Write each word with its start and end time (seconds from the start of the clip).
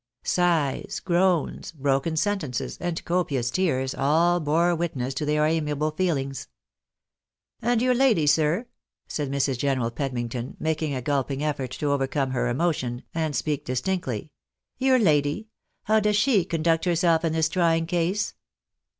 Sighs, 0.23 0.99
groans, 0.99 1.71
broken 1.71 2.15
sentences, 2.17 2.75
and 2.81 3.05
copious 3.05 3.51
tears, 3.51 3.93
all 3.93 4.39
bore 4.39 4.73
witness 4.73 5.13
to 5.13 5.25
their 5.25 5.45
amiable 5.45 5.91
feelings." 5.91 6.47
And 7.61 7.83
your 7.83 7.93
lady, 7.93 8.25
sir?" 8.25 8.65
said 9.07 9.29
Mrs. 9.29 9.59
General 9.59 9.91
Pedmington, 9.91 10.55
making 10.59 10.95
a 10.95 11.03
gulping 11.03 11.43
effort 11.43 11.69
to 11.73 11.91
overcome 11.91 12.31
her 12.31 12.47
emotion, 12.47 13.03
and 13.13 13.35
speak 13.35 13.63
distinctly" 13.63 14.31
your 14.79 14.97
lady— 14.97 15.49
how 15.83 15.99
does 15.99 16.15
she 16.15 16.45
conduct 16.45 16.85
herself 16.85 17.23
iu 17.23 17.29
tMs 17.29 17.47
trying 17.51 17.85
case? 17.85 18.33